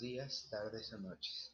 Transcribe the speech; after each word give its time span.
días, 0.00 0.46
tardes 0.48 0.92
o 0.92 0.98
noches. 0.98 1.52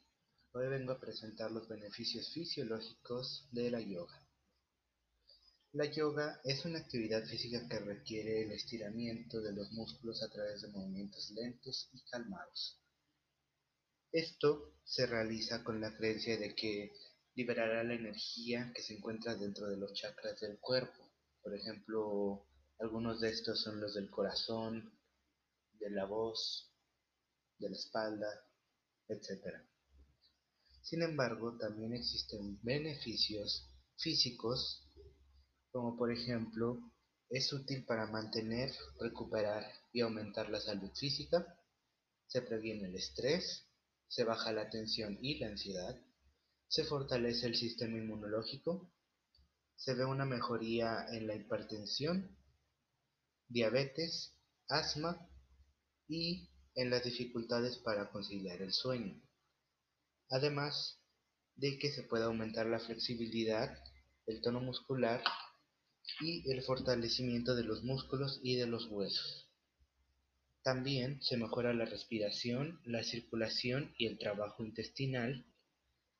Hoy 0.51 0.67
vengo 0.67 0.91
a 0.91 0.99
presentar 0.99 1.51
los 1.51 1.67
beneficios 1.67 2.31
fisiológicos 2.31 3.47
de 3.51 3.71
la 3.71 3.79
yoga. 3.79 4.23
La 5.71 5.85
yoga 5.85 6.39
es 6.43 6.63
una 6.63 6.79
actividad 6.79 7.25
física 7.25 7.67
que 7.67 7.79
requiere 7.79 8.43
el 8.43 8.51
estiramiento 8.51 9.41
de 9.41 9.51
los 9.51 9.71
músculos 9.71 10.21
a 10.21 10.29
través 10.29 10.61
de 10.61 10.67
movimientos 10.67 11.31
lentos 11.31 11.89
y 11.93 12.01
calmados. 12.03 12.79
Esto 14.11 14.75
se 14.83 15.07
realiza 15.07 15.63
con 15.63 15.81
la 15.81 15.95
creencia 15.97 16.37
de 16.37 16.55
que 16.55 16.93
liberará 17.33 17.83
la 17.83 17.95
energía 17.95 18.71
que 18.75 18.83
se 18.83 18.93
encuentra 18.93 19.35
dentro 19.35 19.67
de 19.67 19.77
los 19.77 19.93
chakras 19.93 20.39
del 20.39 20.59
cuerpo. 20.59 21.11
Por 21.41 21.55
ejemplo, 21.55 22.45
algunos 22.79 23.21
de 23.21 23.29
estos 23.29 23.61
son 23.61 23.81
los 23.81 23.95
del 23.95 24.09
corazón, 24.11 24.97
de 25.79 25.89
la 25.89 26.05
voz, 26.05 26.74
de 27.59 27.69
la 27.69 27.75
espalda, 27.75 28.27
etc. 29.07 29.61
Sin 30.81 31.01
embargo, 31.01 31.57
también 31.57 31.93
existen 31.93 32.59
beneficios 32.61 33.69
físicos, 33.97 34.87
como 35.71 35.97
por 35.97 36.11
ejemplo, 36.11 36.79
es 37.29 37.51
útil 37.53 37.85
para 37.85 38.07
mantener, 38.07 38.71
recuperar 38.99 39.65
y 39.91 40.01
aumentar 40.01 40.49
la 40.49 40.61
salud 40.61 40.91
física, 40.93 41.59
se 42.27 42.41
previene 42.41 42.87
el 42.87 42.95
estrés, 42.95 43.65
se 44.07 44.23
baja 44.23 44.51
la 44.51 44.69
tensión 44.69 45.17
y 45.21 45.39
la 45.39 45.47
ansiedad, 45.47 45.99
se 46.67 46.83
fortalece 46.83 47.47
el 47.47 47.55
sistema 47.55 47.97
inmunológico, 47.97 48.91
se 49.75 49.93
ve 49.93 50.05
una 50.05 50.25
mejoría 50.25 51.05
en 51.11 51.27
la 51.27 51.35
hipertensión, 51.35 52.37
diabetes, 53.47 54.33
asma 54.67 55.29
y 56.07 56.49
en 56.75 56.89
las 56.89 57.03
dificultades 57.03 57.77
para 57.77 58.09
conciliar 58.11 58.61
el 58.61 58.73
sueño. 58.73 59.19
Además 60.29 60.99
de 61.55 61.79
que 61.79 61.91
se 61.91 62.03
puede 62.03 62.25
aumentar 62.25 62.65
la 62.65 62.79
flexibilidad, 62.79 63.77
el 64.27 64.41
tono 64.41 64.59
muscular 64.59 65.23
y 66.21 66.49
el 66.51 66.61
fortalecimiento 66.63 67.55
de 67.55 67.63
los 67.63 67.83
músculos 67.83 68.39
y 68.43 68.55
de 68.55 68.67
los 68.67 68.87
huesos. 68.87 69.49
También 70.63 71.21
se 71.21 71.37
mejora 71.37 71.73
la 71.73 71.85
respiración, 71.85 72.81
la 72.85 73.03
circulación 73.03 73.93
y 73.97 74.07
el 74.07 74.17
trabajo 74.17 74.63
intestinal, 74.65 75.45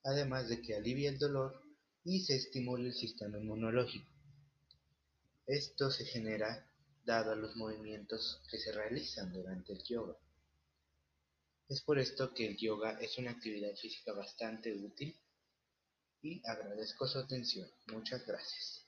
además 0.03 0.47
de 0.49 0.61
que 0.61 0.75
alivia 0.75 1.09
el 1.09 1.17
dolor 1.17 1.61
y 2.03 2.21
se 2.21 2.35
estimula 2.35 2.85
el 2.85 2.93
sistema 2.93 3.39
inmunológico. 3.39 4.05
Esto 5.47 5.91
se 5.91 6.05
genera 6.05 6.65
dado 7.05 7.31
a 7.31 7.35
los 7.35 7.55
movimientos 7.55 8.41
que 8.49 8.57
se 8.57 8.71
realizan 8.71 9.33
durante 9.33 9.73
el 9.73 9.83
yoga. 9.83 10.15
Es 11.67 11.81
por 11.81 11.97
esto 11.97 12.33
que 12.33 12.45
el 12.45 12.57
yoga 12.57 12.99
es 13.01 13.17
una 13.17 13.31
actividad 13.31 13.75
física 13.75 14.13
bastante 14.13 14.73
útil 14.73 15.15
y 16.21 16.41
agradezco 16.47 17.07
su 17.07 17.17
atención. 17.19 17.67
Muchas 17.87 18.25
gracias. 18.25 18.84